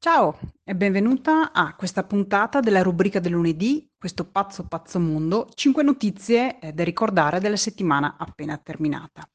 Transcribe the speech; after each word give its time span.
Ciao 0.00 0.38
e 0.62 0.76
benvenuta 0.76 1.50
a 1.50 1.74
questa 1.74 2.04
puntata 2.04 2.60
della 2.60 2.82
rubrica 2.82 3.18
del 3.18 3.32
lunedì, 3.32 3.90
questo 3.98 4.24
pazzo 4.24 4.68
pazzo 4.68 5.00
mondo, 5.00 5.48
5 5.52 5.82
notizie 5.82 6.60
eh, 6.60 6.72
da 6.72 6.84
ricordare 6.84 7.40
della 7.40 7.56
settimana 7.56 8.14
appena 8.16 8.56
terminata. 8.58 9.28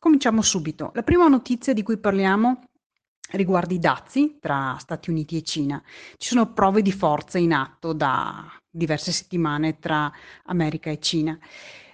Cominciamo 0.00 0.42
subito. 0.42 0.90
La 0.94 1.04
prima 1.04 1.28
notizia 1.28 1.72
di 1.72 1.84
cui 1.84 1.96
parliamo 1.96 2.64
riguarda 3.34 3.72
i 3.72 3.78
dazi 3.78 4.38
tra 4.40 4.76
Stati 4.80 5.10
Uniti 5.10 5.36
e 5.36 5.42
Cina. 5.42 5.80
Ci 6.16 6.28
sono 6.30 6.52
prove 6.52 6.82
di 6.82 6.90
forza 6.90 7.38
in 7.38 7.52
atto 7.52 7.92
da 7.92 8.52
diverse 8.68 9.12
settimane 9.12 9.78
tra 9.78 10.12
America 10.46 10.90
e 10.90 10.98
Cina. 10.98 11.38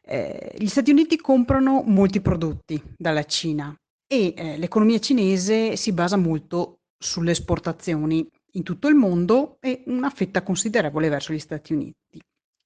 Eh, 0.03 0.55
gli 0.57 0.69
Stati 0.69 0.91
Uniti 0.91 1.19
comprano 1.19 1.83
molti 1.85 2.23
prodotti 2.23 2.83
dalla 2.97 3.25
Cina 3.25 3.77
e 4.07 4.33
eh, 4.35 4.57
l'economia 4.57 4.99
cinese 4.99 5.77
si 5.77 5.93
basa 5.93 6.17
molto 6.17 6.79
sulle 7.03 7.33
esportazioni 7.33 8.27
in 8.53 8.63
tutto 8.63 8.89
il 8.89 8.95
mondo 8.95 9.57
e 9.61 9.83
una 9.87 10.11
fetta 10.11 10.43
considerevole 10.43 11.09
verso 11.09 11.33
gli 11.33 11.39
Stati 11.39 11.73
Uniti. 11.73 12.21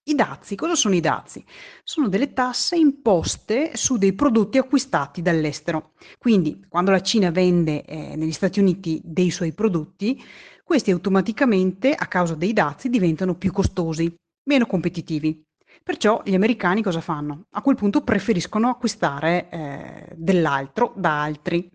I 0.09 0.15
dazi, 0.15 0.55
cosa 0.55 0.77
sono 0.77 0.95
i 0.95 1.01
dazi? 1.01 1.45
Sono 1.83 2.09
delle 2.09 2.33
tasse 2.33 2.77
imposte 2.77 3.73
su 3.75 3.97
dei 3.97 4.13
prodotti 4.13 4.57
acquistati 4.57 5.21
dall'estero. 5.21 5.95
Quindi, 6.17 6.65
quando 6.69 6.93
la 6.93 7.03
Cina 7.03 7.31
vende 7.31 7.85
eh, 7.85 8.15
negli 8.15 8.31
Stati 8.31 8.61
Uniti 8.61 9.01
dei 9.03 9.31
suoi 9.31 9.53
prodotti, 9.53 10.23
questi 10.63 10.93
automaticamente, 10.93 11.93
a 11.93 12.07
causa 12.07 12.37
dei 12.37 12.53
dazi, 12.53 12.89
diventano 12.89 13.35
più 13.35 13.51
costosi, 13.51 14.15
meno 14.45 14.67
competitivi. 14.67 15.43
Perciò 15.83 16.23
gli 16.25 16.35
americani 16.35 16.83
cosa 16.83 17.01
fanno? 17.01 17.47
A 17.51 17.63
quel 17.63 17.77
punto 17.77 18.03
preferiscono 18.03 18.69
acquistare 18.69 19.49
eh, 19.51 20.09
dell'altro 20.15 20.93
da 20.97 21.23
altri. 21.23 21.69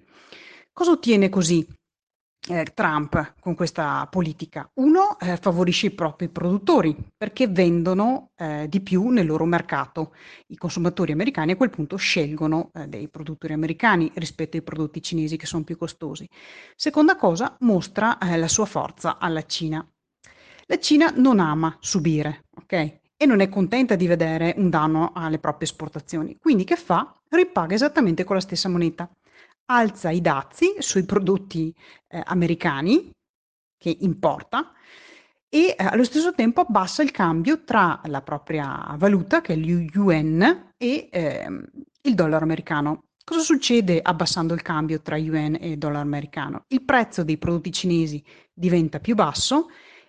Cosa 0.72 0.92
ottiene 0.92 1.28
così 1.28 1.68
eh, 2.50 2.66
Trump 2.74 3.36
con 3.40 3.56
questa 3.56 4.08
politica? 4.10 4.70
Uno, 4.76 5.20
eh, 5.20 5.38
favorisce 5.38 5.88
i 5.88 5.92
propri 5.92 6.30
produttori 6.30 6.96
perché 7.16 7.48
vendono 7.48 8.32
eh, 8.36 8.68
di 8.68 8.82
più 8.82 9.10
nel 9.10 9.26
loro 9.26 9.46
mercato. 9.46 10.14
I 10.48 10.58
consumatori 10.58 11.12
americani 11.12 11.52
a 11.52 11.56
quel 11.56 11.70
punto 11.70 11.98
scelgono 11.98 12.72
eh, 12.74 12.88
dei 12.88 13.10
produttori 13.10 13.54
americani 13.54 14.12
rispetto 14.16 14.58
ai 14.58 14.64
prodotti 14.64 15.02
cinesi 15.02 15.38
che 15.38 15.46
sono 15.46 15.64
più 15.64 15.78
costosi. 15.78 16.28
Seconda 16.76 17.16
cosa, 17.16 17.56
mostra 17.60 18.18
eh, 18.18 18.38
la 18.38 18.48
sua 18.48 18.66
forza 18.66 19.18
alla 19.20 19.46
Cina. 19.46 19.86
La 20.66 20.80
Cina 20.80 21.12
non 21.16 21.40
ama 21.40 21.76
subire, 21.80 22.46
ok? 22.56 23.00
E 23.18 23.26
non 23.26 23.42
è 23.42 23.50
contenta 23.50 23.96
di 23.96 24.08
vedere 24.08 24.56
un 24.58 24.70
danno 24.70 25.12
alle 25.14 25.38
proprie 25.38 25.68
esportazioni. 25.68 26.38
Quindi 26.40 26.64
che 26.64 26.76
fa? 26.76 27.14
Ripaga 27.30 27.76
esattamente 27.76 28.24
con 28.24 28.36
la 28.36 28.42
stessa 28.42 28.68
moneta 28.68 29.10
alza 29.74 30.10
i 30.10 30.22
dazi 30.22 30.76
sui 30.80 31.04
prodotti 31.06 31.74
eh, 32.08 32.22
americani 32.26 33.12
che 33.78 33.98
importa 34.02 34.74
e 35.54 35.76
eh, 35.78 35.84
allo 35.84 36.06
stesso 36.06 36.34
tempo 36.34 36.62
abbassa 36.62 37.04
il 37.04 37.12
cambio 37.12 37.64
tra 37.66 38.00
la 38.06 38.22
propria 38.22 38.96
valuta, 38.98 39.42
che 39.42 39.54
è 39.54 39.58
l'UN, 39.58 40.72
e 40.78 41.10
eh, 41.12 41.48
il 42.04 42.16
dollaro 42.16 42.46
americano. 42.46 43.04
Cosa 43.24 43.42
succede 43.42 44.00
abbassando 44.02 44.54
il 44.54 44.62
cambio 44.62 45.02
tra 45.02 45.18
yuan 45.18 45.58
e 45.60 45.78
dollaro 45.78 46.02
americano? 46.02 46.64
Il 46.70 46.84
prezzo 46.84 47.24
dei 47.24 47.38
prodotti 47.38 47.72
cinesi 47.72 48.24
diventa 48.54 49.00
più 49.00 49.14
basso 49.14 49.68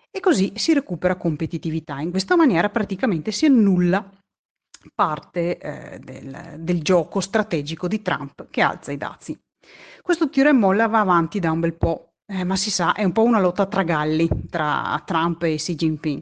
e 0.09 0.19
così 0.21 0.53
si 0.55 0.73
recupera 0.73 1.17
competitività. 1.17 1.99
In 1.99 2.11
questa 2.11 2.35
maniera 2.35 2.69
praticamente 2.69 3.31
si 3.31 3.45
annulla 3.45 4.09
parte 4.95 5.57
eh, 5.57 5.99
del, 5.99 6.55
del 6.59 6.81
gioco 6.81 7.19
strategico 7.19 7.87
di 7.87 8.01
Trump 8.01 8.47
che 8.49 8.61
alza 8.61 8.91
i 8.91 8.97
dazi. 8.97 9.37
Questo 10.01 10.29
tiro 10.29 10.49
e 10.49 10.53
molla 10.53 10.87
va 10.87 10.99
avanti 10.99 11.39
da 11.39 11.51
un 11.51 11.59
bel 11.59 11.73
po', 11.75 12.15
eh, 12.25 12.43
ma 12.43 12.55
si 12.55 12.69
sa, 12.71 12.93
è 12.93 13.03
un 13.03 13.11
po' 13.11 13.23
una 13.23 13.39
lotta 13.39 13.65
tra 13.65 13.83
galli, 13.83 14.27
tra 14.49 15.01
Trump 15.05 15.43
e 15.43 15.55
Xi 15.55 15.75
Jinping. 15.75 16.21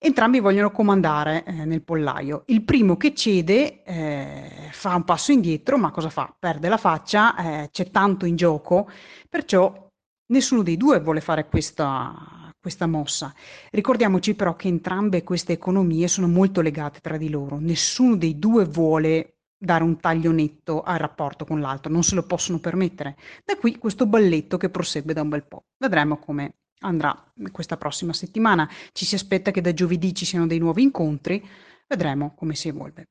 Entrambi 0.00 0.38
vogliono 0.38 0.70
comandare 0.70 1.42
eh, 1.44 1.64
nel 1.64 1.82
pollaio. 1.82 2.44
Il 2.46 2.62
primo 2.62 2.96
che 2.96 3.14
cede 3.14 3.82
eh, 3.82 4.68
fa 4.70 4.94
un 4.94 5.02
passo 5.02 5.32
indietro, 5.32 5.76
ma 5.76 5.90
cosa 5.90 6.08
fa? 6.08 6.32
Perde 6.38 6.68
la 6.68 6.76
faccia, 6.76 7.36
eh, 7.36 7.68
c'è 7.72 7.90
tanto 7.90 8.24
in 8.24 8.36
gioco, 8.36 8.88
perciò 9.28 9.88
nessuno 10.26 10.62
dei 10.62 10.76
due 10.76 11.00
vuole 11.00 11.20
fare 11.20 11.48
questa, 11.48 12.52
questa 12.60 12.86
mossa. 12.86 13.34
Ricordiamoci 13.72 14.36
però 14.36 14.54
che 14.54 14.68
entrambe 14.68 15.24
queste 15.24 15.54
economie 15.54 16.06
sono 16.06 16.28
molto 16.28 16.60
legate 16.60 17.00
tra 17.00 17.16
di 17.16 17.28
loro, 17.28 17.58
nessuno 17.58 18.14
dei 18.14 18.38
due 18.38 18.64
vuole 18.64 19.37
dare 19.58 19.82
un 19.82 19.98
taglio 19.98 20.30
netto 20.30 20.82
al 20.82 20.98
rapporto 20.98 21.44
con 21.44 21.60
l'altro, 21.60 21.90
non 21.90 22.04
se 22.04 22.14
lo 22.14 22.22
possono 22.22 22.60
permettere. 22.60 23.16
Da 23.44 23.56
qui 23.56 23.76
questo 23.76 24.06
balletto 24.06 24.56
che 24.56 24.70
prosegue 24.70 25.12
da 25.12 25.22
un 25.22 25.28
bel 25.28 25.44
po'. 25.44 25.64
Vedremo 25.76 26.18
come 26.18 26.54
andrà 26.80 27.32
questa 27.50 27.76
prossima 27.76 28.12
settimana. 28.12 28.70
Ci 28.92 29.04
si 29.04 29.16
aspetta 29.16 29.50
che 29.50 29.60
da 29.60 29.74
giovedì 29.74 30.14
ci 30.14 30.24
siano 30.24 30.46
dei 30.46 30.58
nuovi 30.58 30.82
incontri, 30.82 31.44
vedremo 31.88 32.34
come 32.34 32.54
si 32.54 32.68
evolve. 32.68 33.08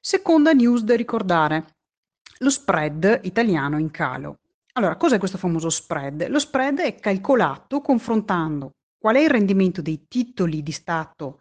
Seconda 0.00 0.52
news 0.52 0.82
da 0.82 0.94
ricordare, 0.94 1.76
lo 2.38 2.50
spread 2.50 3.20
italiano 3.24 3.78
in 3.78 3.90
calo. 3.90 4.38
Allora, 4.74 4.96
cos'è 4.96 5.18
questo 5.18 5.38
famoso 5.38 5.70
spread? 5.70 6.28
Lo 6.28 6.38
spread 6.38 6.78
è 6.78 6.94
calcolato 6.94 7.80
confrontando 7.80 8.70
qual 8.96 9.16
è 9.16 9.20
il 9.20 9.30
rendimento 9.30 9.82
dei 9.82 10.06
titoli 10.06 10.62
di 10.62 10.70
Stato 10.70 11.40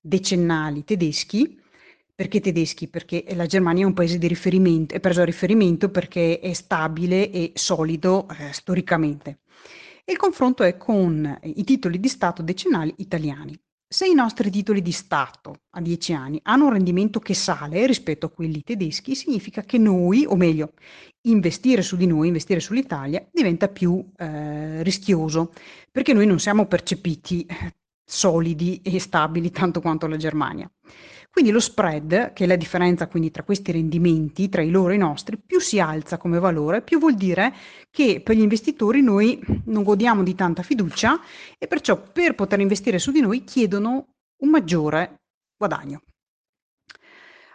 decennali 0.00 0.84
tedeschi 0.84 1.60
perché 2.18 2.40
tedeschi? 2.40 2.88
Perché 2.88 3.24
la 3.36 3.46
Germania 3.46 3.84
è 3.84 3.86
un 3.86 3.94
paese 3.94 4.18
di 4.18 4.26
riferimento, 4.26 4.92
è 4.92 4.98
preso 4.98 5.20
a 5.20 5.24
riferimento 5.24 5.88
perché 5.88 6.40
è 6.40 6.52
stabile 6.52 7.30
e 7.30 7.52
solido 7.54 8.26
eh, 8.28 8.52
storicamente. 8.52 9.38
E 10.04 10.10
il 10.10 10.18
confronto 10.18 10.64
è 10.64 10.76
con 10.76 11.38
i 11.44 11.62
titoli 11.62 12.00
di 12.00 12.08
Stato 12.08 12.42
decennali 12.42 12.92
italiani. 12.96 13.56
Se 13.86 14.04
i 14.04 14.14
nostri 14.14 14.50
titoli 14.50 14.82
di 14.82 14.90
Stato 14.90 15.60
a 15.70 15.80
10 15.80 16.12
anni 16.12 16.40
hanno 16.42 16.64
un 16.64 16.72
rendimento 16.72 17.20
che 17.20 17.34
sale 17.34 17.86
rispetto 17.86 18.26
a 18.26 18.30
quelli 18.30 18.64
tedeschi, 18.64 19.14
significa 19.14 19.62
che 19.62 19.78
noi, 19.78 20.26
o 20.26 20.34
meglio, 20.34 20.72
investire 21.28 21.82
su 21.82 21.96
di 21.96 22.08
noi, 22.08 22.26
investire 22.26 22.58
sull'Italia, 22.58 23.24
diventa 23.32 23.68
più 23.68 24.04
eh, 24.16 24.82
rischioso, 24.82 25.52
perché 25.92 26.12
noi 26.14 26.26
non 26.26 26.40
siamo 26.40 26.66
percepiti 26.66 27.46
eh, 27.46 27.74
solidi 28.08 28.80
e 28.82 28.98
stabili 28.98 29.50
tanto 29.50 29.82
quanto 29.82 30.06
la 30.06 30.16
Germania. 30.16 30.68
Quindi 31.30 31.50
lo 31.50 31.60
spread, 31.60 32.32
che 32.32 32.44
è 32.44 32.46
la 32.46 32.56
differenza 32.56 33.06
quindi 33.06 33.30
tra 33.30 33.42
questi 33.42 33.70
rendimenti, 33.70 34.48
tra 34.48 34.62
i 34.62 34.70
loro 34.70 34.92
e 34.92 34.94
i 34.94 34.98
nostri, 34.98 35.38
più 35.38 35.60
si 35.60 35.78
alza 35.78 36.16
come 36.16 36.38
valore, 36.38 36.80
più 36.80 36.98
vuol 36.98 37.14
dire 37.14 37.54
che 37.90 38.22
per 38.24 38.34
gli 38.34 38.40
investitori 38.40 39.02
noi 39.02 39.38
non 39.66 39.82
godiamo 39.82 40.22
di 40.22 40.34
tanta 40.34 40.62
fiducia 40.62 41.20
e 41.58 41.66
perciò 41.66 42.00
per 42.00 42.34
poter 42.34 42.60
investire 42.60 42.98
su 42.98 43.12
di 43.12 43.20
noi 43.20 43.44
chiedono 43.44 44.14
un 44.38 44.48
maggiore 44.48 45.20
guadagno. 45.56 46.02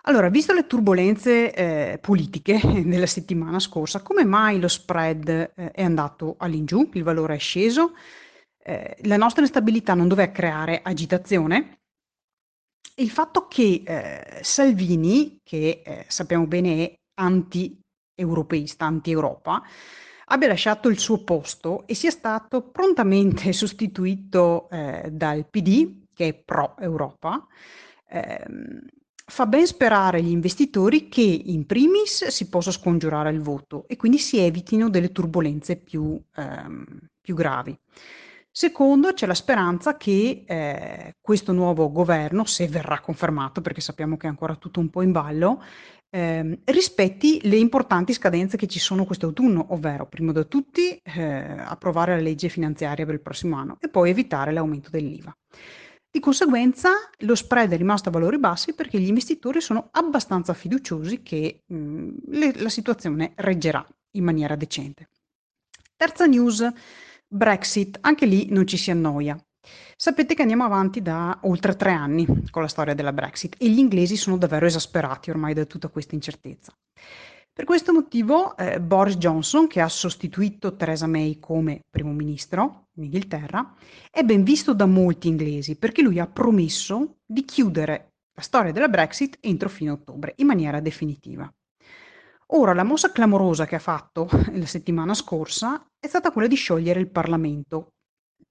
Allora, 0.03 0.29
visto 0.29 0.53
le 0.53 0.67
turbulenze 0.67 1.53
eh, 1.53 1.97
politiche 1.97 2.59
della 2.85 3.07
settimana 3.07 3.59
scorsa, 3.59 4.01
come 4.01 4.23
mai 4.23 4.59
lo 4.59 4.67
spread 4.67 5.29
eh, 5.55 5.71
è 5.71 5.83
andato 5.83 6.35
all'ingiù, 6.37 6.89
il 6.93 7.03
valore 7.03 7.35
è 7.35 7.39
sceso? 7.39 7.93
Eh, 8.65 8.95
la 9.01 9.17
nostra 9.17 9.41
instabilità 9.41 9.93
non 9.93 10.07
doveva 10.07 10.31
creare 10.31 10.81
agitazione? 10.81 11.79
Il 12.95 13.09
fatto 13.09 13.47
che, 13.47 13.83
ehm, 13.85 14.41
Salvini, 14.41 15.39
che, 15.43 15.81
ehm, 15.83 16.03
sappiamo 16.07 16.47
bene 16.47 16.85
è 16.85 16.93
anti-europeista, 17.15 18.85
anti-Europa, 18.85 19.61
abbia 20.27 20.47
lasciato 20.47 20.87
il 20.87 20.97
suo 20.99 21.23
posto 21.23 21.85
e 21.87 21.93
sia 21.93 22.11
stato 22.11 22.69
prontamente 22.69 23.51
sostituito, 23.51 24.69
ehm, 24.69 25.07
dal 25.07 25.45
PD, 25.49 26.05
che 26.13 26.27
è 26.29 26.33
pro 26.33 26.77
Europa, 26.77 27.45
ehm, 28.07 28.79
fa 29.25 29.45
ben 29.45 29.65
sperare 29.65 30.19
agli 30.19 30.29
investitori 30.29 31.09
che 31.09 31.21
in 31.21 31.65
primis 31.65 32.27
si 32.27 32.47
possa 32.47 32.71
scongiurare 32.71 33.31
il 33.31 33.41
voto 33.41 33.85
e 33.87 33.95
quindi 33.97 34.19
si 34.19 34.37
evitino 34.37 34.89
delle 34.89 35.11
turbulenze 35.11 35.75
più, 35.77 36.21
ehm, 36.35 36.85
più 37.19 37.35
gravi. 37.35 37.77
Secondo, 38.55 39.13
c'è 39.13 39.25
la 39.25 39.33
speranza 39.33 39.97
che 39.97 40.43
eh, 40.45 41.15
questo 41.19 41.53
nuovo 41.53 41.91
governo, 41.91 42.45
se 42.45 42.67
verrà 42.67 42.99
confermato, 42.99 43.61
perché 43.61 43.81
sappiamo 43.81 44.15
che 44.15 44.27
è 44.27 44.29
ancora 44.29 44.55
tutto 44.57 44.79
un 44.79 44.91
po' 44.91 45.01
in 45.01 45.11
ballo, 45.11 45.63
eh, 46.11 46.59
rispetti 46.65 47.39
le 47.49 47.55
importanti 47.55 48.13
scadenze 48.13 48.55
che 48.55 48.67
ci 48.67 48.77
sono 48.77 49.05
quest'autunno, 49.05 49.73
ovvero, 49.73 50.05
prima 50.07 50.31
di 50.31 50.47
tutti, 50.47 50.95
eh, 51.01 51.55
approvare 51.57 52.15
la 52.15 52.21
legge 52.21 52.47
finanziaria 52.47 53.05
per 53.05 53.15
il 53.15 53.21
prossimo 53.21 53.57
anno 53.57 53.77
e 53.79 53.89
poi 53.89 54.11
evitare 54.11 54.51
l'aumento 54.51 54.91
dell'IVA. 54.91 55.35
Di 56.11 56.19
conseguenza 56.19 56.91
lo 57.21 57.33
spread 57.33 57.71
è 57.71 57.77
rimasto 57.77 58.09
a 58.09 58.11
valori 58.11 58.37
bassi 58.37 58.75
perché 58.75 58.99
gli 58.99 59.07
investitori 59.07 59.61
sono 59.61 59.89
abbastanza 59.93 60.53
fiduciosi 60.53 61.23
che 61.23 61.63
mh, 61.65 62.09
le, 62.27 62.53
la 62.57 62.69
situazione 62.69 63.31
reggerà 63.33 63.83
in 64.11 64.23
maniera 64.23 64.55
decente. 64.55 65.09
Terza 65.95 66.27
news 66.27 66.71
Brexit, 67.35 67.97
anche 68.01 68.27
lì 68.27 68.45
non 68.51 68.67
ci 68.67 68.77
si 68.77 68.91
annoia. 68.91 69.35
Sapete 69.95 70.35
che 70.35 70.43
andiamo 70.43 70.65
avanti 70.65 71.01
da 71.01 71.39
oltre 71.43 71.75
tre 71.75 71.91
anni 71.91 72.27
con 72.51 72.61
la 72.61 72.67
storia 72.67 72.93
della 72.93 73.11
Brexit 73.11 73.55
e 73.57 73.69
gli 73.69 73.79
inglesi 73.79 74.15
sono 74.17 74.37
davvero 74.37 74.67
esasperati 74.67 75.31
ormai 75.31 75.55
da 75.55 75.65
tutta 75.65 75.87
questa 75.87 76.13
incertezza. 76.13 76.71
Per 77.51 77.65
questo 77.65 77.91
motivo 77.91 78.55
eh, 78.55 78.79
Boris 78.79 79.17
Johnson, 79.17 79.65
che 79.65 79.81
ha 79.81 79.89
sostituito 79.89 80.75
Theresa 80.75 81.07
May 81.07 81.39
come 81.39 81.79
primo 81.89 82.11
ministro 82.11 82.89
in 82.97 83.05
Inghilterra, 83.05 83.73
è 84.11 84.21
ben 84.21 84.43
visto 84.43 84.75
da 84.75 84.85
molti 84.85 85.27
inglesi 85.27 85.75
perché 85.75 86.03
lui 86.03 86.19
ha 86.19 86.27
promesso 86.27 87.15
di 87.25 87.43
chiudere 87.45 88.13
la 88.35 88.43
storia 88.43 88.71
della 88.71 88.89
Brexit 88.89 89.37
entro 89.39 89.69
fine 89.69 89.89
ottobre 89.89 90.33
in 90.37 90.45
maniera 90.45 90.79
definitiva. 90.79 91.51
Ora, 92.47 92.73
la 92.73 92.83
mossa 92.83 93.11
clamorosa 93.11 93.65
che 93.65 93.75
ha 93.75 93.79
fatto 93.79 94.27
la 94.53 94.65
settimana 94.65 95.13
scorsa 95.13 95.85
è 95.99 96.07
stata 96.07 96.31
quella 96.31 96.47
di 96.47 96.55
sciogliere 96.55 96.99
il 96.99 97.09
Parlamento, 97.09 97.93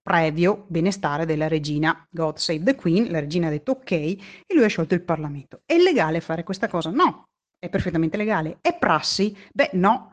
previo 0.02 0.64
benestare 0.68 1.24
della 1.26 1.48
regina. 1.48 2.04
God 2.10 2.36
save 2.36 2.64
the 2.64 2.74
Queen, 2.74 3.10
la 3.10 3.20
regina 3.20 3.46
ha 3.46 3.50
detto 3.50 3.72
ok 3.72 3.90
e 3.92 4.18
lui 4.48 4.64
ha 4.64 4.68
sciolto 4.68 4.94
il 4.94 5.02
Parlamento. 5.02 5.60
È 5.64 5.74
illegale 5.74 6.20
fare 6.20 6.42
questa 6.42 6.68
cosa? 6.68 6.90
No, 6.90 7.24
è 7.58 7.68
perfettamente 7.68 8.16
legale. 8.16 8.58
È 8.60 8.76
prassi? 8.76 9.36
Beh, 9.52 9.70
no. 9.74 10.10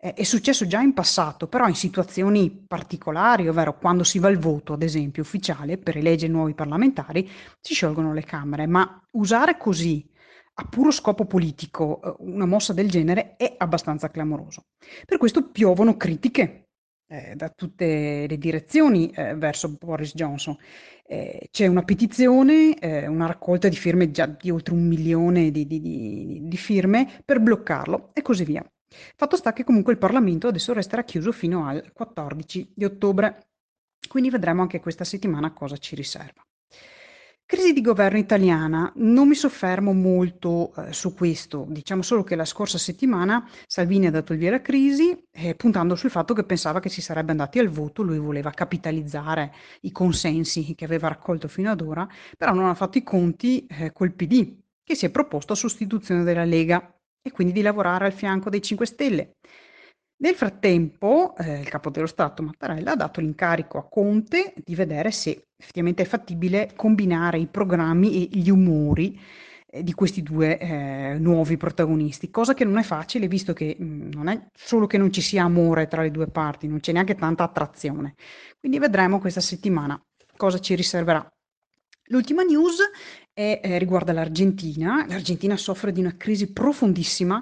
È 0.00 0.22
successo 0.22 0.64
già 0.68 0.80
in 0.80 0.94
passato, 0.94 1.48
però 1.48 1.66
in 1.66 1.74
situazioni 1.74 2.50
particolari, 2.50 3.48
ovvero 3.48 3.76
quando 3.78 4.04
si 4.04 4.20
va 4.20 4.28
al 4.28 4.38
voto, 4.38 4.74
ad 4.74 4.82
esempio, 4.84 5.22
ufficiale 5.22 5.76
per 5.76 5.96
eleggere 5.96 6.30
nuovi 6.30 6.54
parlamentari, 6.54 7.28
si 7.60 7.74
sciolgono 7.74 8.12
le 8.12 8.22
Camere, 8.22 8.68
ma 8.68 9.02
usare 9.12 9.56
così 9.56 10.08
a 10.60 10.64
puro 10.64 10.90
scopo 10.90 11.24
politico 11.24 12.00
eh, 12.02 12.14
una 12.20 12.46
mossa 12.46 12.72
del 12.72 12.90
genere 12.90 13.36
è 13.36 13.54
abbastanza 13.58 14.10
clamoroso. 14.10 14.66
Per 15.04 15.16
questo 15.18 15.50
piovono 15.50 15.96
critiche 15.96 16.68
eh, 17.06 17.34
da 17.36 17.48
tutte 17.48 18.26
le 18.28 18.38
direzioni 18.38 19.10
eh, 19.10 19.34
verso 19.34 19.70
Boris 19.70 20.14
Johnson. 20.14 20.56
Eh, 21.06 21.48
c'è 21.50 21.66
una 21.66 21.84
petizione, 21.84 22.76
eh, 22.78 23.06
una 23.06 23.26
raccolta 23.26 23.68
di 23.68 23.76
firme 23.76 24.10
già 24.10 24.26
di 24.26 24.50
oltre 24.50 24.74
un 24.74 24.86
milione 24.86 25.50
di, 25.50 25.66
di, 25.66 25.80
di, 25.80 26.40
di 26.42 26.56
firme 26.56 27.22
per 27.24 27.40
bloccarlo 27.40 28.10
e 28.12 28.22
così 28.22 28.44
via. 28.44 28.64
Fatto 29.16 29.36
sta 29.36 29.52
che 29.52 29.64
comunque 29.64 29.92
il 29.92 29.98
Parlamento 29.98 30.48
adesso 30.48 30.72
resterà 30.72 31.04
chiuso 31.04 31.30
fino 31.30 31.66
al 31.66 31.92
14 31.92 32.72
di 32.74 32.84
ottobre, 32.84 33.50
quindi 34.08 34.30
vedremo 34.30 34.62
anche 34.62 34.80
questa 34.80 35.04
settimana 35.04 35.52
cosa 35.52 35.76
ci 35.76 35.94
riserva. 35.94 36.42
Crisi 37.50 37.72
di 37.72 37.80
governo 37.80 38.18
italiana, 38.18 38.92
non 38.96 39.26
mi 39.26 39.34
soffermo 39.34 39.94
molto 39.94 40.70
eh, 40.74 40.92
su 40.92 41.14
questo, 41.14 41.64
diciamo 41.66 42.02
solo 42.02 42.22
che 42.22 42.36
la 42.36 42.44
scorsa 42.44 42.76
settimana 42.76 43.48
Salvini 43.66 44.06
ha 44.06 44.10
dato 44.10 44.34
il 44.34 44.38
via 44.38 44.48
alla 44.50 44.60
crisi, 44.60 45.18
eh, 45.30 45.54
puntando 45.54 45.94
sul 45.96 46.10
fatto 46.10 46.34
che 46.34 46.44
pensava 46.44 46.78
che 46.78 46.90
si 46.90 47.00
sarebbe 47.00 47.30
andati 47.30 47.58
al 47.58 47.68
voto, 47.68 48.02
lui 48.02 48.18
voleva 48.18 48.50
capitalizzare 48.50 49.54
i 49.80 49.92
consensi 49.92 50.74
che 50.74 50.84
aveva 50.84 51.08
raccolto 51.08 51.48
fino 51.48 51.70
ad 51.70 51.80
ora, 51.80 52.06
però 52.36 52.52
non 52.52 52.66
ha 52.66 52.74
fatto 52.74 52.98
i 52.98 53.02
conti 53.02 53.64
eh, 53.66 53.92
col 53.92 54.12
PD, 54.12 54.54
che 54.84 54.94
si 54.94 55.06
è 55.06 55.10
proposto 55.10 55.54
a 55.54 55.56
sostituzione 55.56 56.24
della 56.24 56.44
Lega 56.44 56.94
e 57.22 57.30
quindi 57.30 57.54
di 57.54 57.62
lavorare 57.62 58.04
al 58.04 58.12
fianco 58.12 58.50
dei 58.50 58.60
5 58.60 58.84
Stelle. 58.84 59.36
Nel 60.20 60.34
frattempo, 60.34 61.36
eh, 61.36 61.60
il 61.60 61.68
capo 61.68 61.90
dello 61.90 62.06
Stato 62.06 62.42
Mattarella 62.42 62.92
ha 62.92 62.96
dato 62.96 63.20
l'incarico 63.20 63.78
a 63.78 63.88
Conte 63.88 64.52
di 64.64 64.74
vedere 64.74 65.12
se 65.12 65.50
effettivamente 65.56 66.02
è 66.02 66.06
fattibile 66.06 66.72
combinare 66.74 67.38
i 67.38 67.46
programmi 67.46 68.28
e 68.28 68.38
gli 68.38 68.50
umori 68.50 69.16
eh, 69.70 69.84
di 69.84 69.92
questi 69.92 70.24
due 70.24 70.58
eh, 70.58 71.16
nuovi 71.20 71.56
protagonisti, 71.56 72.30
cosa 72.30 72.54
che 72.54 72.64
non 72.64 72.78
è 72.78 72.82
facile 72.82 73.28
visto 73.28 73.52
che 73.52 73.76
mh, 73.78 73.84
mm, 73.84 74.10
non 74.12 74.26
è 74.26 74.48
solo 74.54 74.88
che 74.88 74.98
non 74.98 75.12
ci 75.12 75.20
sia 75.20 75.44
amore 75.44 75.86
tra 75.86 76.02
le 76.02 76.10
due 76.10 76.26
parti, 76.26 76.66
non 76.66 76.80
c'è 76.80 76.90
neanche 76.90 77.14
tanta 77.14 77.44
attrazione. 77.44 78.14
Quindi 78.58 78.80
vedremo 78.80 79.20
questa 79.20 79.40
settimana 79.40 80.00
cosa 80.36 80.58
ci 80.58 80.74
riserverà. 80.74 81.24
L'ultima 82.10 82.42
news 82.42 82.78
è, 83.32 83.60
eh, 83.62 83.78
riguarda 83.78 84.12
l'Argentina. 84.12 85.04
L'Argentina 85.06 85.56
soffre 85.56 85.92
di 85.92 86.00
una 86.00 86.16
crisi 86.16 86.52
profondissima 86.52 87.40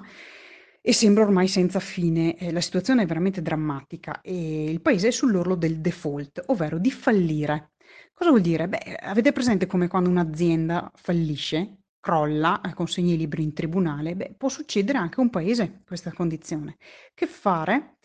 e 0.87 0.93
sembra 0.93 1.23
ormai 1.23 1.49
senza 1.49 1.81
fine. 1.81 2.37
Eh, 2.37 2.49
la 2.53 2.61
situazione 2.61 3.03
è 3.03 3.05
veramente 3.05 3.41
drammatica 3.41 4.21
e 4.21 4.71
il 4.71 4.79
paese 4.79 5.09
è 5.09 5.11
sull'orlo 5.11 5.55
del 5.55 5.81
default, 5.81 6.41
ovvero 6.45 6.77
di 6.77 6.91
fallire. 6.91 7.71
Cosa 8.13 8.29
vuol 8.29 8.41
dire? 8.41 8.69
Beh, 8.69 8.95
avete 9.01 9.33
presente 9.33 9.65
come 9.65 9.89
quando 9.89 10.09
un'azienda 10.09 10.89
fallisce, 10.95 11.79
crolla, 11.99 12.61
eh, 12.61 12.73
consegna 12.73 13.13
i 13.13 13.17
libri 13.17 13.43
in 13.43 13.51
tribunale? 13.51 14.15
Beh, 14.15 14.35
può 14.37 14.47
succedere 14.47 14.97
anche 14.97 15.19
a 15.19 15.23
un 15.23 15.29
paese 15.29 15.81
questa 15.85 16.13
condizione. 16.13 16.77
Che 17.13 17.27
fare? 17.27 17.97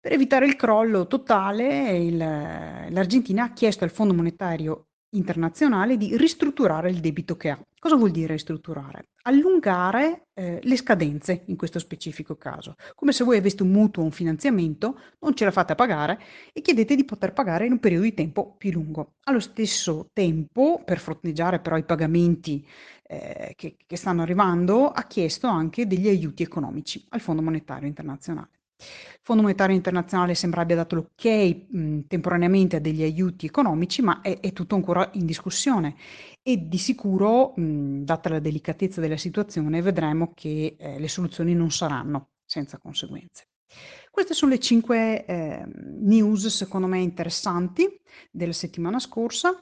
Per 0.00 0.10
evitare 0.10 0.46
il 0.46 0.56
crollo 0.56 1.06
totale, 1.06 1.96
il, 1.96 2.16
l'Argentina 2.16 3.44
ha 3.44 3.52
chiesto 3.52 3.84
al 3.84 3.90
Fondo 3.90 4.14
Monetario 4.14 4.88
internazionale 5.16 5.96
di 5.96 6.16
ristrutturare 6.16 6.90
il 6.90 7.00
debito 7.00 7.36
che 7.36 7.50
ha. 7.50 7.60
Cosa 7.78 7.96
vuol 7.96 8.10
dire 8.10 8.32
ristrutturare? 8.32 9.08
Allungare 9.22 10.28
eh, 10.34 10.60
le 10.62 10.76
scadenze 10.76 11.44
in 11.46 11.56
questo 11.56 11.78
specifico 11.78 12.36
caso, 12.36 12.74
come 12.94 13.12
se 13.12 13.24
voi 13.24 13.36
aveste 13.36 13.62
un 13.62 13.70
mutuo 13.70 14.02
o 14.02 14.06
un 14.06 14.12
finanziamento, 14.12 14.98
non 15.20 15.34
ce 15.34 15.44
la 15.44 15.50
fate 15.50 15.72
a 15.72 15.76
pagare 15.76 16.18
e 16.52 16.60
chiedete 16.62 16.96
di 16.96 17.04
poter 17.04 17.32
pagare 17.32 17.66
in 17.66 17.72
un 17.72 17.78
periodo 17.78 18.04
di 18.04 18.14
tempo 18.14 18.56
più 18.56 18.72
lungo. 18.72 19.14
Allo 19.24 19.40
stesso 19.40 20.08
tempo, 20.12 20.82
per 20.84 20.98
fronteggiare 20.98 21.60
però 21.60 21.76
i 21.76 21.84
pagamenti 21.84 22.66
eh, 23.06 23.52
che, 23.54 23.76
che 23.86 23.96
stanno 23.96 24.22
arrivando, 24.22 24.88
ha 24.88 25.04
chiesto 25.06 25.46
anche 25.46 25.86
degli 25.86 26.08
aiuti 26.08 26.42
economici 26.42 27.04
al 27.10 27.20
Fondo 27.20 27.42
Monetario 27.42 27.86
Internazionale. 27.86 28.55
Il 28.78 29.22
Fondo 29.22 29.42
Monetario 29.42 29.74
Internazionale 29.74 30.34
sembra 30.34 30.60
abbia 30.60 30.76
dato 30.76 30.94
l'ok 30.94 31.66
mh, 31.68 32.00
temporaneamente 32.06 32.76
a 32.76 32.80
degli 32.80 33.02
aiuti 33.02 33.46
economici, 33.46 34.02
ma 34.02 34.20
è, 34.20 34.38
è 34.38 34.52
tutto 34.52 34.74
ancora 34.74 35.10
in 35.14 35.26
discussione 35.26 35.96
e 36.42 36.68
di 36.68 36.78
sicuro, 36.78 37.52
mh, 37.56 38.04
data 38.04 38.28
la 38.28 38.38
delicatezza 38.38 39.00
della 39.00 39.16
situazione, 39.16 39.82
vedremo 39.82 40.32
che 40.34 40.76
eh, 40.78 40.98
le 40.98 41.08
soluzioni 41.08 41.54
non 41.54 41.70
saranno 41.70 42.30
senza 42.44 42.78
conseguenze. 42.78 43.48
Queste 44.10 44.34
sono 44.34 44.52
le 44.52 44.60
cinque 44.60 45.24
eh, 45.24 45.64
news, 45.66 46.46
secondo 46.46 46.86
me, 46.86 47.00
interessanti 47.00 48.00
della 48.30 48.52
settimana 48.52 48.98
scorsa, 49.00 49.60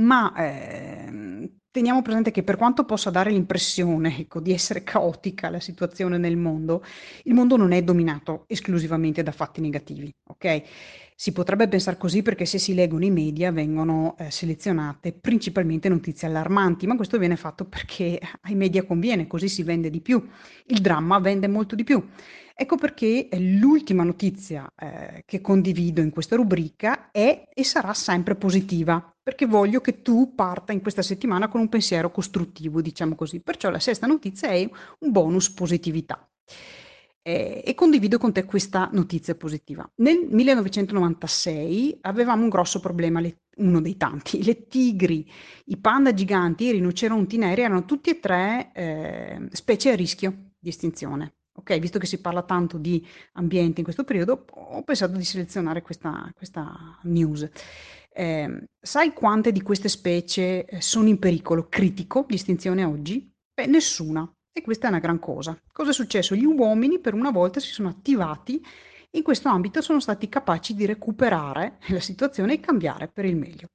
ma 0.00 0.34
eh, 0.36 1.52
Teniamo 1.72 2.02
presente 2.02 2.32
che 2.32 2.42
per 2.42 2.56
quanto 2.56 2.84
possa 2.84 3.10
dare 3.10 3.30
l'impressione, 3.30 4.18
ecco, 4.18 4.40
di 4.40 4.52
essere 4.52 4.82
caotica 4.82 5.50
la 5.50 5.60
situazione 5.60 6.18
nel 6.18 6.36
mondo, 6.36 6.82
il 7.22 7.32
mondo 7.32 7.56
non 7.56 7.70
è 7.70 7.80
dominato 7.84 8.42
esclusivamente 8.48 9.22
da 9.22 9.30
fatti 9.30 9.60
negativi, 9.60 10.12
ok? 10.30 10.62
Si 11.14 11.30
potrebbe 11.30 11.68
pensare 11.68 11.96
così 11.96 12.22
perché 12.22 12.44
se 12.44 12.58
si 12.58 12.74
leggono 12.74 13.04
i 13.04 13.10
media 13.10 13.52
vengono 13.52 14.16
eh, 14.18 14.32
selezionate 14.32 15.12
principalmente 15.12 15.88
notizie 15.88 16.26
allarmanti, 16.26 16.88
ma 16.88 16.96
questo 16.96 17.18
viene 17.18 17.36
fatto 17.36 17.64
perché 17.66 18.18
ai 18.42 18.56
media 18.56 18.82
conviene, 18.84 19.28
così 19.28 19.48
si 19.48 19.62
vende 19.62 19.90
di 19.90 20.00
più. 20.00 20.28
Il 20.66 20.80
dramma 20.80 21.20
vende 21.20 21.46
molto 21.46 21.76
di 21.76 21.84
più. 21.84 22.04
Ecco 22.62 22.76
perché 22.76 23.28
l'ultima 23.38 24.02
notizia 24.04 24.70
eh, 24.76 25.22
che 25.24 25.40
condivido 25.40 26.02
in 26.02 26.10
questa 26.10 26.36
rubrica 26.36 27.10
è 27.10 27.48
e 27.54 27.64
sarà 27.64 27.94
sempre 27.94 28.34
positiva, 28.34 29.14
perché 29.22 29.46
voglio 29.46 29.80
che 29.80 30.02
tu 30.02 30.34
parta 30.34 30.72
in 30.72 30.82
questa 30.82 31.00
settimana 31.00 31.48
con 31.48 31.59
un 31.60 31.68
pensiero 31.68 32.10
costruttivo, 32.10 32.80
diciamo 32.80 33.14
così. 33.14 33.40
Perciò 33.40 33.70
la 33.70 33.78
sesta 33.78 34.06
notizia 34.06 34.48
è 34.50 34.68
un 35.00 35.10
bonus 35.10 35.50
positività. 35.50 36.28
Eh, 37.22 37.62
e 37.64 37.74
condivido 37.74 38.16
con 38.16 38.32
te 38.32 38.44
questa 38.44 38.88
notizia 38.92 39.34
positiva. 39.34 39.88
Nel 39.96 40.26
1996 40.30 41.98
avevamo 42.02 42.44
un 42.44 42.48
grosso 42.48 42.80
problema, 42.80 43.20
le, 43.20 43.42
uno 43.56 43.80
dei 43.80 43.96
tanti. 43.96 44.42
Le 44.42 44.66
tigri, 44.66 45.30
i 45.66 45.76
panda 45.76 46.14
giganti, 46.14 46.64
i 46.64 46.70
rinoceronti 46.72 47.36
neri 47.36 47.62
erano 47.62 47.84
tutti 47.84 48.10
e 48.10 48.20
tre 48.20 48.70
eh, 48.74 49.48
specie 49.52 49.90
a 49.92 49.96
rischio 49.96 50.52
di 50.58 50.70
estinzione. 50.70 51.34
Ok, 51.52 51.78
visto 51.78 51.98
che 51.98 52.06
si 52.06 52.20
parla 52.20 52.42
tanto 52.42 52.78
di 52.78 53.06
ambiente 53.32 53.80
in 53.80 53.84
questo 53.84 54.04
periodo, 54.04 54.46
ho 54.50 54.82
pensato 54.82 55.16
di 55.16 55.24
selezionare 55.24 55.82
questa, 55.82 56.32
questa 56.34 56.98
news. 57.02 57.46
Eh, 58.12 58.64
sai 58.80 59.12
quante 59.12 59.52
di 59.52 59.62
queste 59.62 59.88
specie 59.88 60.64
eh, 60.64 60.80
sono 60.80 61.08
in 61.08 61.18
pericolo 61.18 61.68
critico 61.68 62.24
di 62.28 62.34
estinzione 62.34 62.84
oggi? 62.84 63.30
Beh, 63.54 63.66
nessuna. 63.66 64.30
E 64.52 64.62
questa 64.62 64.86
è 64.86 64.90
una 64.90 64.98
gran 64.98 65.18
cosa. 65.18 65.56
Cosa 65.72 65.90
è 65.90 65.94
successo? 65.94 66.34
Gli 66.34 66.44
uomini 66.44 66.98
per 66.98 67.14
una 67.14 67.30
volta 67.30 67.60
si 67.60 67.70
sono 67.70 67.88
attivati 67.88 68.60
e 69.10 69.18
in 69.18 69.22
questo 69.22 69.48
ambito 69.48 69.80
sono 69.80 70.00
stati 70.00 70.28
capaci 70.28 70.74
di 70.74 70.86
recuperare 70.86 71.78
la 71.88 72.00
situazione 72.00 72.54
e 72.54 72.60
cambiare 72.60 73.08
per 73.08 73.24
il 73.24 73.36
meglio. 73.36 73.68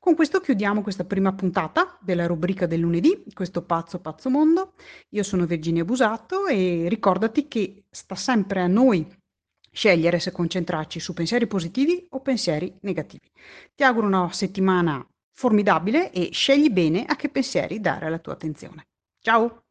Con 0.00 0.14
questo 0.14 0.40
chiudiamo 0.40 0.82
questa 0.82 1.04
prima 1.04 1.32
puntata 1.32 1.96
della 2.00 2.26
rubrica 2.26 2.66
del 2.66 2.80
lunedì, 2.80 3.24
questo 3.32 3.62
pazzo 3.64 4.00
pazzo 4.00 4.28
mondo. 4.28 4.74
Io 5.10 5.22
sono 5.22 5.46
Virginia 5.46 5.84
Busato 5.84 6.46
e 6.46 6.86
ricordati 6.88 7.46
che 7.48 7.84
sta 7.88 8.16
sempre 8.16 8.60
a 8.60 8.66
noi 8.66 9.06
scegliere 9.72 10.20
se 10.20 10.30
concentrarci 10.32 11.00
su 11.00 11.14
pensieri 11.14 11.46
positivi 11.46 12.06
o 12.10 12.20
pensieri 12.20 12.76
negativi. 12.82 13.30
Ti 13.74 13.82
auguro 13.82 14.06
una 14.06 14.30
settimana 14.32 15.04
formidabile 15.32 16.12
e 16.12 16.28
scegli 16.32 16.68
bene 16.68 17.04
a 17.04 17.16
che 17.16 17.30
pensieri 17.30 17.80
dare 17.80 18.10
la 18.10 18.18
tua 18.18 18.34
attenzione. 18.34 18.86
Ciao! 19.18 19.61